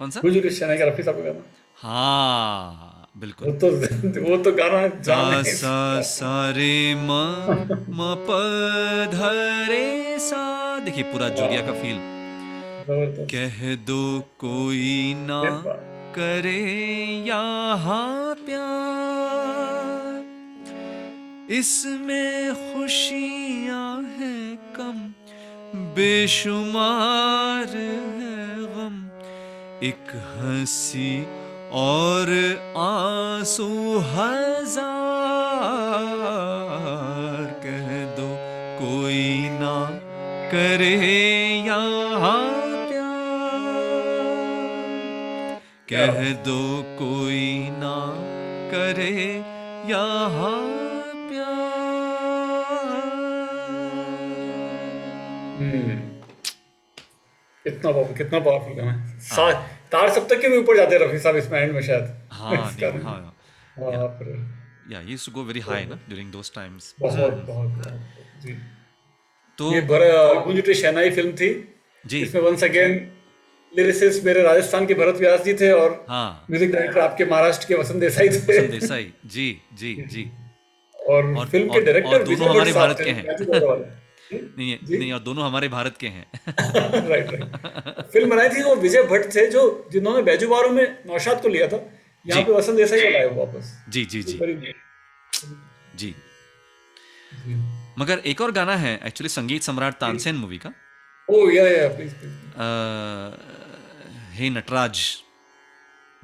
कौन 0.00 0.10
सा? 0.10 0.20
गुंजू 0.20 0.40
कृष्णाई 0.40 0.78
का 0.78 0.84
रफी 0.84 1.02
साहब 1.02 1.16
का 1.16 1.22
गाना। 1.24 1.42
हाँ 1.82 3.08
वो 3.16 3.20
बिल्कुल 3.20 3.52
तो 3.60 3.68
वो 4.28 4.36
तो 4.44 4.52
गाना 4.52 4.80
जान 5.08 5.42
सा 5.52 5.76
सा 6.10 6.34
रे 6.56 6.76
म 6.94 7.10
म 7.98 8.14
प 8.28 8.30
ध 9.12 9.18
रे 9.70 10.18
सा। 10.20 10.42
देखिए 10.84 11.04
पूरा 11.12 11.28
जोगिया 11.40 11.62
का 11.66 11.72
फील 11.82 11.98
कह 13.32 13.56
दो 13.86 14.02
कोई 14.40 15.14
ना 15.20 15.42
करे 16.16 16.60
यहाँ 17.28 18.34
प्यार। 18.46 19.65
इसमें 21.48 22.54
खुशियाँ 22.54 24.02
हैं 24.18 24.56
कम, 24.76 24.96
बेशुमार 25.94 27.66
है 27.66 28.56
गम। 28.72 28.96
एक 29.86 30.10
हँसी 30.38 31.12
और 31.72 32.32
आँसू 32.78 33.68
हज़ार, 33.98 34.90
कह 37.64 37.88
दो 38.16 38.28
कोई 38.80 39.48
ना 39.60 39.76
करे 40.50 40.94
यहाँ 41.66 42.42
प्यार। 42.88 43.14
कह 45.88 46.32
दो 46.44 46.62
कोई 46.98 47.48
ना 47.78 47.98
करे 48.72 49.16
यहाँ 49.90 50.65
कितना 57.64 57.92
पावरफुल 57.92 58.16
कितना 58.16 58.38
पावरफुल 58.38 58.74
गाना 58.74 58.92
है। 58.92 59.18
तार 59.92 60.10
सप्तक 60.10 60.40
के 60.40 60.48
भी 60.48 60.56
ऊपर 60.56 60.76
जाते 60.76 60.98
रफी 60.98 61.18
साहब 61.18 61.36
इसमें 61.36 61.60
एंड 61.60 61.72
में 61.72 61.82
शायद। 61.82 62.28
हाँ। 62.32 62.76
हाँ। 63.02 63.36
बाप 63.78 64.18
रे। 64.22 64.66
Yeah 64.94 65.00
to 65.26 65.32
go 65.32 65.42
very 65.42 65.60
high 65.60 65.84
ना 65.84 65.94
ड्यूरिंग 65.94 66.32
दोस 66.32 66.52
टाइम्स 66.54 66.94
बहुत 67.00 67.34
बहुत 67.34 67.82
जी। 68.42 68.52
तो 69.58 69.74
ये 69.74 69.80
शहनाई 70.74 71.10
फ़िल्म 71.10 71.32
थी। 71.32 71.78
जी। 72.06 72.22
इसमें 72.22 72.42
वंस 72.42 72.64
अगेन 72.64 73.12
लिरिसिस्ट 73.76 74.24
मेरे 74.24 74.42
राजस्थान 74.42 74.86
के 74.86 74.94
भरत 74.94 75.14
व्यास 75.14 75.40
जी 75.40 75.54
थे 75.54 75.72
और 75.72 76.06
हाँ। 76.08 76.44
म्यूज़िक 76.50 76.72
डायरेक्टर 76.72 77.00
आपके 77.00 77.24
महाराष्ट्र 77.24 77.66
के 77.66 77.74
वसंत 77.74 77.96
देसाई 77.96 78.28
थे। 78.28 78.32
वसंत 78.32 78.70
देसाई। 78.70 79.12
जी 79.26 79.62
जी 79.74 80.04
जी। 80.08 80.30
और, 81.08 81.34
और- 81.36 81.50
फ़िल्म 81.50 81.68
के 81.68 81.80
डायरेक्टर 81.80 82.22
दोनों 82.22 82.48
हमारे 82.48 82.72
भारत 82.72 82.96
के 83.00 83.10
हैं। 83.10 84.05
नहीं 84.32 84.70
है- 84.70 84.84
जी। 84.84 84.98
नहीं 84.98 85.12
और 85.12 85.18
दोनों 85.20 85.44
हमारे 85.46 85.68
भारत 85.68 85.96
के 86.00 86.06
हैं। 86.06 86.26
राइट 87.08 87.30
राइट 87.30 88.10
फ़िल्म 88.12 88.30
बनाई 88.30 88.48
थी 88.48 88.62
वो 88.62 88.74
विजय 88.76 89.02
भट्ट 89.02 89.34
थे 89.34 89.46
जो 89.50 89.88
जिन्होंने 89.92 90.22
बैजू 90.22 90.48
बारू 90.48 90.68
में 90.68 90.98
नौशाद 91.06 91.42
को 91.42 91.48
लिया 91.48 91.68
था। 91.68 91.76
यहाँ 92.26 92.40
जी। 92.40 92.44
पे 92.44 92.52
वसंत 92.52 92.76
देसाई 92.76 93.00
को 93.00 93.10
लाए 93.10 93.26
वापस। 93.26 93.84
जी 93.88 94.04
जी 94.04 94.22
जी। 94.22 94.38
जी। 95.96 96.14
मगर 97.98 98.18
एक 98.18 98.40
और 98.40 98.52
गाना 98.52 98.76
है 98.76 99.00
एक्चुअली 99.06 99.28
संगीत 99.28 99.62
सम्राट 99.62 99.94
तानसेन 99.94 100.34
मूवी 100.34 100.58
का। 100.58 100.72
ओ 101.30 101.50
या 101.50 101.68
या 101.68 101.88
प्लीज़ 101.88 102.14
अ, 102.56 102.66
हे 104.32 104.50
नटराज। 104.50 105.00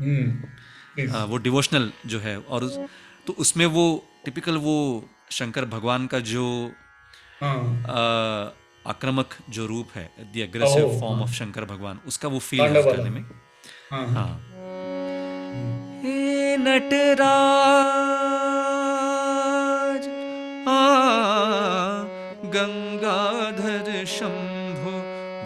हम्म 0.00 1.12
अ, 1.14 1.24
वो 1.24 1.36
डिवोशनल 1.36 1.92
जो 2.06 2.18
है 2.20 2.38
और 2.38 2.64
उस, 2.64 2.78
तो 3.26 3.32
उसमें 3.32 3.66
वो 3.66 4.08
टिपिकल 4.24 4.56
वो 4.56 5.08
शंकर 5.30 5.64
भगवान 5.64 6.06
का 6.06 6.18
जो 6.18 6.72
आक्रामक 8.86 9.34
जो 9.50 9.66
रूप 9.66 9.88
है 9.94 10.04
the 10.34 10.36
aggressive 10.36 11.00
form 11.00 11.22
of 11.22 11.30
Shankar 11.30 11.64
Bhagwan 11.64 12.00
उसका 12.06 12.28
वो 12.28 12.38
फील 12.38 12.60
है 12.60 12.82
गाने 12.82 13.10
में। 13.10 13.24
हाँ। 13.92 14.06
हाँ 14.08 14.32
नटराज 16.58 17.22
आ 20.68 20.80
गंगाधर 22.54 24.04
शंभो 24.04 24.94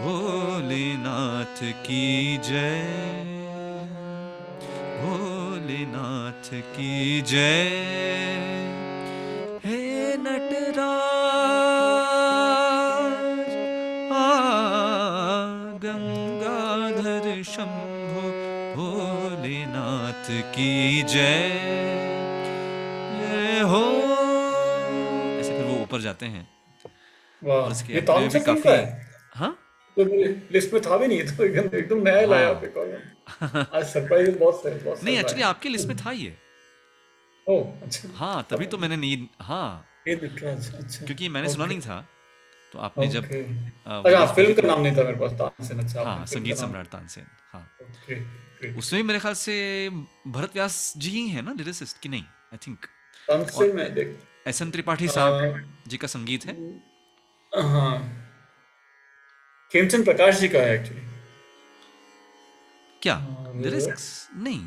भोलेनाथ 0.03 1.63
की 1.87 2.37
जय। 2.37 2.83
भोलेनाथ 5.03 6.51
की 6.55 7.23
जय। 7.23 8.46
भोलेनाथ 20.29 20.53
की 20.55 21.03
जय। 21.03 21.49
हो। 23.63 23.83
ऐसे 25.41 25.51
फिर 25.51 25.65
वो 25.65 25.83
ऊपर 25.83 26.01
जाते 26.01 26.27
हैं। 26.27 26.49
और 27.43 27.73
इसके 27.73 27.93
ये 27.95 28.01
तानसेन 28.01 28.43
भी 28.43 28.47
काफ़ी 28.47 28.71
है। 28.71 29.07
हाँ? 29.35 29.59
तो 29.97 30.05
लिस्ट 30.53 30.73
में 30.73 30.83
था 30.83 30.97
भी 30.97 31.07
नहीं 31.07 31.23
तो 31.37 31.45
एकदम 31.45 31.77
एकदम 31.79 32.03
नया 32.03 32.27
लाया 32.27 32.47
हाँ। 32.47 32.55
आपके 32.55 32.67
कॉलम 32.67 33.77
आज 33.77 33.85
सरप्राइज़ 33.85 34.39
बहुत 34.39 34.63
से 34.63 34.71
बहुत 34.71 35.05
नहीं 35.05 35.19
एक्चुअली 35.19 35.43
है। 35.43 35.49
आपकी 35.49 35.69
लिस्ट 35.69 35.89
में 35.89 35.97
था 35.97 36.11
ये। 36.11 36.37
ओह 37.49 37.65
अच्छा। 37.83 38.09
हाँ 38.17 38.47
तभी 38.51 38.67
तो 38.67 38.79
मैंने 38.79 38.97
नींद 38.97 39.29
हाँ। 39.43 39.87
अच्छा 40.09 41.07
क्योंकि 41.07 41.29
मैंने 41.29 41.49
सुना 41.49 41.67
नहीं 41.67 41.81
था। 41.81 42.09
तो 42.73 42.79
आपने 42.79 43.07
जब 43.07 43.25
अच्छा 43.25 44.27
फ़िल्म 44.35 44.55
का 44.55 44.63
नाम 44.63 44.81
नहीं 44.81 44.97
था 44.97 45.03
मेरे 45.05 45.19
पास 45.19 45.33
तानसेन 45.33 45.79
अच्छा 45.79 46.03
हाँ 46.03 46.27
संगीत 46.27 46.57
सम्राट 46.57 46.87
तानसेन 46.87 47.27
हाँ। 47.53 47.69
उसमें 48.79 49.03
भी 49.03 49.07
मेरे 49.07 49.21
ख्याल 49.21 49.35
से 49.35 49.55
भरत 50.27 50.55
व्यास 50.55 50.93
जी 50.97 51.11
ही 51.11 51.29
है 51.29 51.43
ना 51.43 51.53
लिरिसिस्ट 51.59 52.01
की 52.03 52.09
नहीं? 52.09 52.25
आई 52.53 52.59
थिंक 52.67 52.87
में? 53.75 54.17
एस 54.49 54.63
एन 54.63 54.71
त्रिपाठी 54.71 55.09
साहब 55.09 55.65
जी 55.89 55.97
का 55.97 56.07
संगीत 56.09 56.47
है। 56.47 56.55
हाँ। 57.53 57.97
खेमचंद 59.73 60.05
प्रकाश 60.05 60.39
जी 60.41 60.49
का 60.49 60.59
है 60.59 60.75
एक्चुअली 60.75 61.03
क्या? 63.03 63.15
हाँ, 63.15 63.53
लिरिक्स 63.57 64.07
नहीं। 64.37 64.61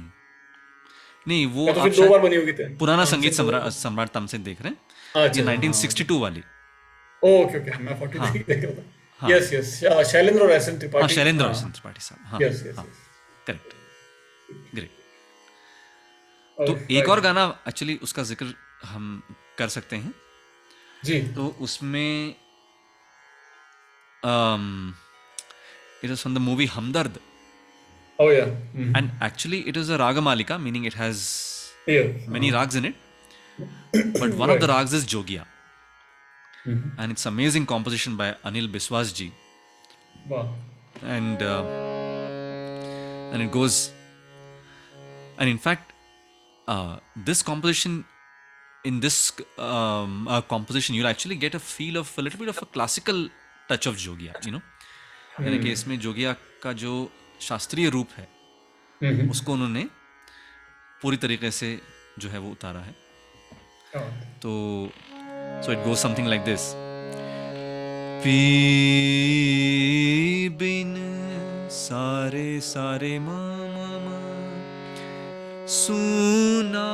नहीं 1.27 1.45
वो 1.47 1.71
तो 1.73 1.79
आप 1.79 1.87
दो 1.89 2.09
बार 2.09 2.19
बनी 2.19 2.35
होगी 2.35 2.51
पुराना 2.77 3.05
संगीत 3.05 3.33
सम्राट 3.33 3.67
सम्राट 3.73 4.09
तानसेन 4.09 4.43
देख 4.43 4.61
रहे 4.61 4.71
हैं। 4.71 5.25
अच्छा 5.25 5.41
ये 5.41 5.57
1962 5.57 6.19
वाली। 6.21 6.43
Okay 7.23 7.59
okay. 7.59 7.77
मैं 7.83 7.99
43 7.99 8.47
देख 8.47 8.63
रहा 8.63 8.71
था। 8.73 8.83
यस 9.31 9.53
यस 9.53 9.67
शैलेंद्र 10.11 10.41
और 10.43 10.51
एस 10.51 10.67
एन 10.69 10.79
त्रिपाठी। 10.79 11.01
हाँ 11.01 11.09
शैलेंद्र 11.15 11.45
एस 11.45 11.63
एन 11.63 11.71
त्रिपाठी 11.71 12.01
साहब। 12.01 12.31
हाँ। 12.31 12.39
यस 12.41 12.63
यस 12.67 12.77
हाँ। 12.77 12.85
करेक्ट 13.47 13.73
ग्रेट 14.75 14.91
oh, 16.57 16.67
तो 16.67 16.77
एक 16.93 17.09
और 17.09 17.21
गाना 17.21 17.43
एक्चुअली 17.67 17.95
उसका 18.03 18.23
ज़िक्र 18.23 18.53
हम 18.85 19.21
कर 19.57 19.67
सकते 19.69 19.95
हैं। 19.95 20.13
जी। 21.05 21.21
तो 21.35 21.47
उसमें 21.61 22.35
it 26.03 26.09
is 26.11 26.21
from 26.21 26.35
the 26.35 26.37
movie 26.37 26.65
Hamdard 26.67 27.19
and 28.19 29.11
actually 29.23 29.57
it 29.59 29.77
is 29.77 29.91
a 29.91 29.95
raag 29.97 30.17
malika 30.27 30.57
meaning 30.57 30.85
it 30.85 30.95
has 30.95 31.21
many 32.29 32.49
raags 32.51 32.75
in 32.75 32.85
it 32.85 32.95
but 33.95 34.33
one 34.33 34.49
of 34.49 34.59
the 34.59 34.63
raags 34.71 34.93
is 34.93 35.05
Jogiya 35.07 35.45
and 36.67 37.11
it's 37.11 37.27
amazing 37.27 37.65
composition 37.65 38.17
by 38.17 38.35
Anil 38.45 38.67
Biswas 38.71 39.13
ji 39.15 39.31
and 41.03 41.41
and 43.31 43.41
it 43.41 43.51
goes 43.51 43.75
and 45.41 45.49
in 45.49 45.59
fact 45.67 45.93
uh, 46.69 46.93
this 47.27 47.43
composition 47.49 47.93
in 48.85 48.99
this 49.05 49.17
um, 49.41 50.27
uh, 50.27 50.41
composition 50.53 50.97
you'll 50.97 51.11
actually 51.13 51.39
get 51.45 51.55
a 51.55 51.63
feel 51.63 51.97
of 51.97 52.07
a 52.19 52.23
little 52.27 52.45
bit 52.45 52.55
of 52.55 52.63
a 52.63 52.67
classical 52.77 53.23
touch 53.71 53.87
of 53.87 53.97
jogia 54.07 54.33
you 54.41 54.51
know 54.51 54.61
यानी 55.41 55.59
कि 55.59 55.71
इसमें 55.71 55.99
जोगिया 55.99 56.33
का 56.33 56.73
जो 56.73 57.11
शास्त्रीय 57.41 57.89
रूप 57.89 58.09
है 58.17 58.29
हम्म 59.03 59.29
उसको 59.29 59.53
उन्होंने 59.53 59.87
पूरी 61.01 61.17
तरीके 61.17 61.51
से 61.51 61.81
जो 62.19 62.29
है 62.29 62.39
वो 62.39 62.51
उतारा 62.51 62.79
है 62.79 62.95
है। 63.95 64.21
तो 64.41 64.49
so 65.65 65.71
it 65.71 65.77
goes 65.79 65.97
something 65.97 66.27
like 66.27 66.41
this 66.41 66.59
P 68.23 68.39
बिन 70.49 70.95
सारे 71.71 72.61
सारे 72.61 73.19
मामा 73.19 73.68
सुना। 75.69 76.89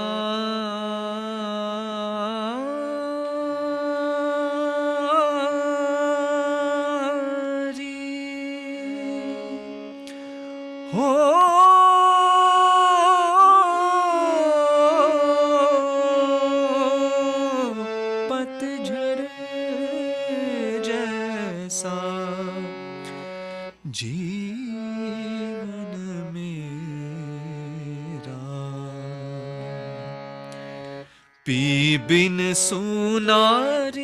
बिन 32.10 32.38
सुनारी 32.54 34.04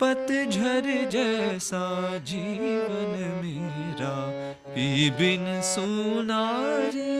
पतझर 0.00 0.86
जैसा 1.12 1.82
जीवन 2.24 3.14
मेरा 3.42 4.14
पी 4.68 5.10
बिन 5.10 5.44
सुनारी। 5.64 7.14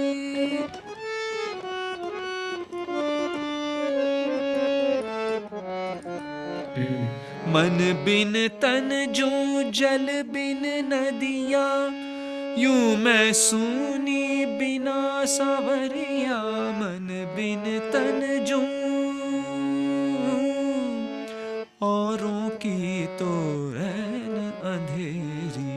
मन 7.52 7.78
बिन 8.04 8.35
तन 8.62 8.90
जो 9.12 9.30
जल 9.72 10.06
बिन 10.32 10.62
नदियाँ 10.92 12.05
यूँ 12.58 12.96
मैं 12.96 13.32
सुनी 13.32 14.44
बिना 14.58 15.24
सावरिया, 15.24 16.38
मन 16.78 17.08
बिन 17.36 17.64
तन 17.90 18.20
जो। 18.44 18.60
औरों 21.82 22.48
की 22.56 23.06
तो 23.18 23.28
रैन 23.72 24.38
अंधेरी, 24.64 25.74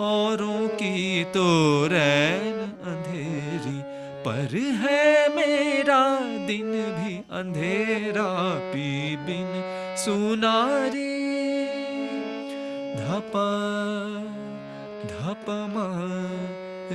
औरों 0.00 0.68
की 0.68 1.24
तो 1.24 1.48
रैन 1.86 2.60
अंधेरी, 2.84 3.76
पर 4.22 4.56
है 4.82 5.28
मेरा 5.36 6.00
दिन 6.46 6.70
भी 6.92 7.16
अंधेरा 7.32 8.30
पी 8.70 9.16
बिन 9.16 9.52
सुनारी, 9.96 11.12
धप। 12.96 13.32
धप 15.26 15.46
म 15.74 15.76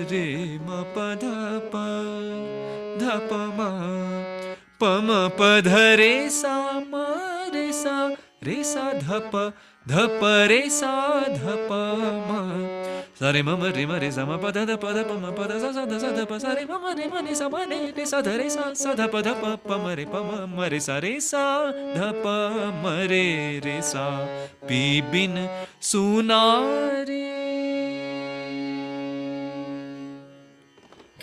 रे 0.10 0.26
म 0.66 0.76
प 0.96 1.06
धप 1.22 1.74
धप 3.02 3.32
म 3.58 3.66
प 4.80 4.92
म 5.08 5.18
प 5.40 5.50
ध 5.66 5.82
रे 6.00 6.14
सा 6.36 6.54
म 6.92 7.02
रे 7.56 7.66
सा 7.82 7.96
रे 8.48 8.56
सा 8.64 8.84
धप 9.02 9.36
धप 9.86 10.24
रे 10.50 10.62
सा 10.70 10.94
धप 11.36 11.74
म 12.30 12.40
सा 13.20 13.32
रे 13.32 13.42
म 13.44 13.74
रे 13.76 13.86
म 13.86 14.00
रे 14.04 14.12
सा 14.12 14.26
म 14.26 14.40
प 14.44 14.54
ध 14.56 14.64
ध 14.70 14.80
प 14.80 14.94
ध 14.96 15.04
प 15.10 15.20
म 15.24 15.36
प 15.36 15.52
ध 15.52 15.60
सा 15.64 15.72
सा 15.72 15.86
ध 15.92 16.00
सा 16.00 16.12
ध 16.16 16.26
प 16.32 16.40
सा 16.46 16.54
रे 16.54 16.66
म 16.72 16.80
म 16.84 16.96
रे 17.00 17.08
म 17.12 17.28
रे 17.28 17.36
सा 17.36 17.50
म 17.50 17.68
रे 17.74 17.82
रे 17.98 18.06
सा 18.06 18.22
ध 18.22 18.38
रे 18.40 18.50
सा 18.50 18.72
सा 18.84 18.94
ध 18.94 19.10
प 19.12 19.26
ध 19.28 19.36
प 19.44 19.52
प 19.68 19.82
म 19.84 19.92
रे 20.00 20.06
प 20.14 20.24
म 20.30 20.40
म 20.56 20.72
रे 20.72 20.80
सा 20.88 20.98
रे 21.04 21.14
सा 21.20 21.44
ध 21.98 22.00
प 22.24 22.40
म 22.80 22.96
रे 23.12 23.28
रे 23.68 23.78
सा 23.92 24.08
पी 24.64 24.82
बिन 25.12 25.36
सुनारी 25.92 27.41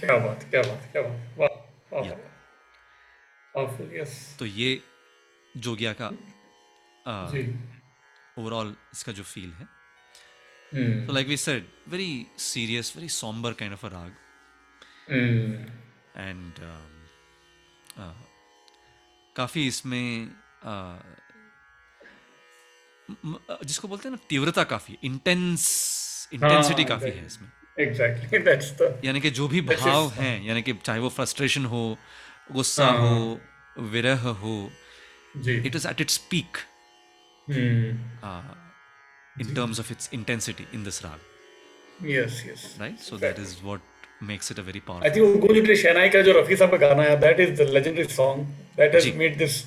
क्या 0.00 0.16
बात 0.26 0.44
क्या 0.50 0.62
बात 0.62 0.88
क्या 0.92 1.02
बात। 1.02 1.38
वाह 1.38 1.54
वाह। 1.92 2.10
पावरफुल 3.54 3.90
यस 3.96 4.14
तो 4.38 4.46
ये 4.46 4.70
जोगिया 5.54 5.92
का 6.00 6.10
जी। 7.32 7.42
ओवरऑल 8.38 8.74
इसका 8.92 9.12
जो 9.12 9.22
फील 9.24 9.52
है। 9.52 9.66
तो 11.06 11.12
like 11.12 11.26
we 11.26 11.36
said 11.36 11.68
very 11.88 12.10
serious 12.38 12.92
very 12.96 13.08
sombre 13.08 13.52
kind 13.60 13.74
of 13.74 13.86
a 13.86 13.88
raag. 13.88 14.12
Hmm. 15.10 15.52
And 16.22 16.52
काफ़ी 19.36 19.66
इसमें 19.66 20.30
uh, 20.64 21.00
जिसको 23.64 23.88
बोलते 23.88 24.08
हैं 24.08 24.14
ना 24.16 24.26
तीव्रता 24.30 24.64
काफ़ी 24.70 24.98
इंटेंस 25.04 25.62
इंटेंसिटी 26.32 26.82
हाँ, 26.82 26.88
काफ़ी 26.88 27.10
है 27.10 27.26
इसमें। 27.26 27.48
एग्जैक्टली 27.80 28.38
दैट्स 28.44 28.72
द 28.80 29.00
यानी 29.04 29.20
कि 29.20 29.30
जो 29.38 29.48
भी 29.48 29.60
भाव. 29.62 30.08
हैं 30.18 30.34
यानी 30.44 30.62
कि 30.62 30.72
चाहे 30.84 31.00
वो 31.00 31.08
फ्रस्ट्रेशन 31.16 31.64
हो 31.74 31.82
गुस्सा 32.52 32.86
हाँ। 32.86 33.08
हो 33.08 33.86
विरह 33.92 34.28
हो 34.42 34.56
it 35.48 35.76
is 35.76 35.88
at 35.88 36.00
its 36.00 36.16
peak 36.30 36.66
in 39.36 39.54
terms 39.56 39.78
of 39.78 39.90
its 39.92 40.08
intensity 40.12 40.64
in 40.76 40.82
this 40.84 40.96
rag 41.04 41.20
yes 42.06 42.42
yes 42.46 42.64
right? 42.80 42.98
So 43.00 43.16
that 43.18 43.38
is 43.38 43.52
what 43.62 43.80
makes 44.22 44.50
it 44.52 44.58
a 44.58 44.64
very 44.68 44.80
powerful 44.88 45.20
वो 45.20 45.32
गुंज 45.44 45.58
उठे 45.58 45.76
शहनाई 45.76 46.08
का 46.08 46.22
जो 46.22 46.32
रफी 46.40 46.56
साहब 46.56 46.70
का 46.70 46.76
गाना 46.86 47.02
है 47.02 47.16
that 47.20 47.40
is 47.40 47.52
the 47.62 47.68
legendary 47.74 48.04
song 48.14 48.44
that 48.76 48.94
has 48.94 49.04
ji. 49.04 49.12
Made 49.18 49.36
this 49.38 49.62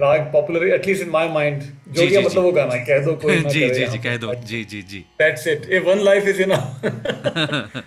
raag 0.00 0.20
popular 0.32 0.66
at least 0.74 1.02
in 1.02 1.08
my 1.10 1.28
mind 1.32 1.60
जो 1.62 2.00
जी, 2.00 2.06
कि 2.08 2.14
जी, 2.14 2.18
मतलब 2.18 2.30
जी। 2.32 2.38
वो 2.40 2.52
गाना 2.52 2.74
है, 2.74 2.84
कह 2.86 3.04
दो 3.04 3.14
कोई 3.22 3.36
ना 3.40 3.48
जी 3.50 3.60
करे 3.60 3.74
जी 3.74 3.80
यहाँ 3.80 3.92
जी 3.92 3.98
पे। 3.98 4.08
कह 4.08 4.16
दो 4.24 4.34
जी 4.50 4.64
जी 4.72 4.82
जी 4.92 5.04
That's 5.22 5.46
it. 5.54 5.68
A 5.72 5.80
one 5.90 6.02
life 6.08 6.28
is 6.34 6.40
enough. 6.46 6.66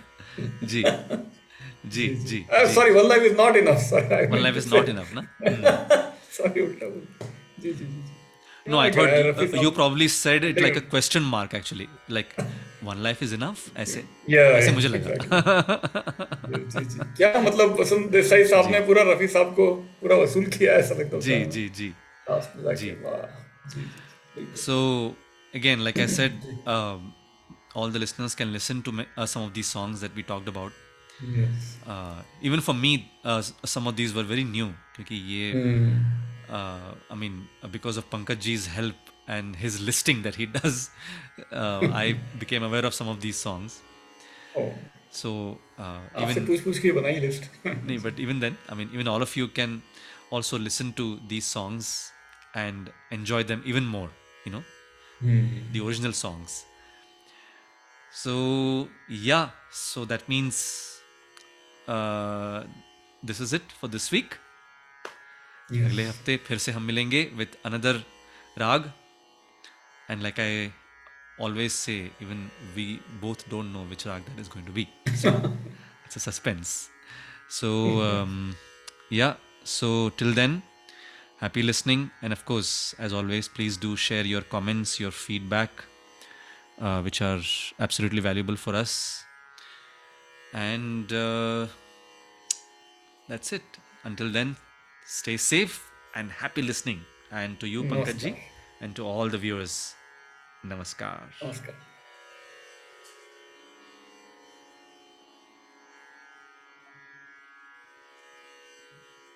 जी 0.72 0.82
जी 1.86 2.06
जी 2.30 2.44
sorry 2.74 2.90
one 2.90 3.08
life 3.08 3.22
is 3.30 3.36
not 3.40 3.56
enough 3.56 3.78
sorry 3.88 4.26
one 4.26 4.38
life 4.42 4.56
is 4.56 4.74
not 4.74 4.88
enough 4.88 5.12
ना 5.14 5.26
सॉरी 6.38 6.60
उल्टा 6.60 6.86
बोल 6.86 7.28
जी 7.62 7.72
जी 7.72 7.84
जी 7.84 7.98
No, 8.66 8.78
I 8.78 8.82
Yeah, 8.86 8.94
thought 8.96 9.12
Rafi 9.12 9.30
uh, 9.30 9.44
साहब- 9.52 9.62
you 9.64 9.70
probably 9.76 10.06
said 10.14 10.44
it 10.48 10.58
like 10.64 10.76
a 10.78 10.82
question 10.94 11.24
mark 11.28 11.54
actually. 11.58 11.86
Like 12.16 12.34
one 12.82 13.02
life 13.02 13.22
is 13.26 13.32
enough. 13.36 13.62
ऐसे 13.76 14.02
Yeah, 14.30 14.50
ऐसे 14.58 14.66
yeah, 14.66 14.74
मुझे 14.74 14.88
लगा 14.88 15.10
जी 16.74 16.84
जी 16.84 16.98
क्या 17.16 17.40
मतलब 17.42 17.80
वसंत 17.80 18.10
देसाई 18.10 18.44
साहब 18.52 18.70
ने 18.72 18.80
पूरा 18.86 19.02
रफी 19.12 19.28
साहब 19.28 19.54
को 19.54 19.66
पूरा 20.02 20.16
वसूल 20.16 20.46
किया 20.58 20.74
ऐसा 20.82 20.94
लगता 20.94 21.16
है 21.16 21.22
जी 21.22 21.44
जी 21.44 21.68
जी 21.68 21.68
जी। 21.80 21.92
So 24.54 24.76
again, 25.58 25.80
like 25.86 25.98
I 25.98 26.06
said, 26.06 26.32
um, 26.74 27.12
all 27.74 27.88
the 27.88 27.98
listeners 27.98 28.36
can 28.40 28.52
listen 28.52 28.82
to 28.88 28.92
me, 28.92 29.06
uh, 29.16 29.26
some 29.26 29.42
of 29.42 29.52
these 29.54 29.66
songs 29.66 30.00
that 30.00 30.14
we 30.14 30.22
talked 30.22 30.48
about. 30.52 30.72
Yes. 31.38 31.66
Uh, 31.86 32.22
even 32.40 32.60
for 32.60 32.74
me, 32.82 32.92
uh, 33.24 33.42
some 33.74 33.88
of 33.92 33.96
these 33.96 34.14
were 34.18 34.26
very 34.32 34.44
new. 34.52 34.68
क्योंकि 34.96 35.16
ये, 35.32 35.52
uh, 36.58 36.94
I 37.10 37.18
mean, 37.24 37.40
uh, 37.62 37.68
because 37.78 38.00
of 38.02 38.08
Pankaj 38.14 38.40
ji's 38.46 38.68
help 38.78 39.09
and 39.29 39.55
his 39.55 39.81
listing 39.81 40.21
that 40.23 40.35
he 40.35 40.45
does, 40.45 40.89
uh, 41.51 41.81
I 42.03 42.17
became 42.39 42.63
aware 42.63 42.85
of 42.85 42.93
some 42.93 43.07
of 43.07 43.21
these 43.21 43.37
songs. 43.37 43.81
Oh, 44.55 44.73
So 45.15 45.29
uh, 45.79 45.99
आपसे 46.15 46.31
even 46.31 46.45
पूछ 46.47 46.61
पूछ 46.63 46.79
के 46.83 46.91
बनाई 46.91 47.19
list 47.19 47.45
No, 47.89 47.97
but 48.05 48.19
even 48.19 48.39
then, 48.39 48.57
I 48.69 48.75
mean, 48.75 48.89
even 48.93 49.07
all 49.07 49.21
of 49.25 49.35
you 49.39 49.47
can 49.59 49.81
also 50.29 50.57
listen 50.59 50.91
to 50.93 51.05
these 51.33 51.45
songs 51.45 52.11
and 52.53 52.89
enjoy 53.11 53.43
them 53.43 53.61
even 53.65 53.85
more, 53.85 54.09
you 54.45 54.51
know, 54.51 54.63
the 55.71 55.81
original 55.85 56.11
songs. 56.21 56.65
So, 58.11 58.89
yeah, 59.09 59.49
so 59.71 60.03
that 60.05 60.27
means 60.27 60.59
uh, 61.87 62.63
this 63.23 63.39
is 63.39 63.53
it 63.53 63.71
for 63.79 63.87
this 63.87 64.11
week. 64.11 64.37
अगले 65.71 66.03
हफ्ते 66.05 66.35
फिर 66.47 66.57
से 66.57 66.71
हम 66.71 66.83
मिलेंगे 66.83 67.23
with 67.37 67.55
another 67.69 67.93
rag 68.63 68.83
and 70.10 70.24
like 70.24 70.40
I 70.40 70.72
always 71.38 71.72
say 71.72 72.10
even 72.20 72.50
we 72.76 73.00
both 73.20 73.48
don't 73.48 73.72
know 73.72 73.84
which 73.90 74.06
rag 74.06 74.24
that 74.26 74.40
is 74.40 74.48
going 74.48 74.66
to 74.66 74.72
be. 74.72 74.88
So 75.22 75.30
it's 76.04 76.16
a 76.16 76.20
suspense. 76.20 76.90
So 77.48 78.00
um, 78.02 78.56
yeah. 79.08 79.34
So 79.64 80.10
till 80.10 80.34
then 80.34 80.62
happy 81.38 81.62
listening. 81.62 82.10
And 82.22 82.32
of 82.32 82.44
course 82.44 82.94
as 82.98 83.12
always 83.12 83.48
please 83.48 83.76
do 83.76 83.96
share 83.96 84.24
your 84.24 84.42
comments 84.42 84.98
your 84.98 85.12
feedback 85.12 85.70
uh, 86.80 87.00
which 87.02 87.22
are 87.22 87.40
absolutely 87.78 88.20
valuable 88.20 88.56
for 88.56 88.74
us. 88.74 89.24
And 90.52 91.12
uh, 91.12 91.66
that's 93.28 93.52
it. 93.52 93.62
Until 94.02 94.32
then 94.32 94.56
stay 95.06 95.36
safe 95.36 95.88
and 96.16 96.32
happy 96.32 96.62
listening. 96.62 97.02
And 97.30 97.60
to 97.60 97.68
you 97.68 97.84
pankaj 97.84 98.18
ji 98.26 98.36
and 98.80 98.96
to 98.96 99.06
all 99.06 99.28
the 99.28 99.38
viewers 99.38 99.94
namaskar 100.64 101.44
नमस्कार 101.44 101.74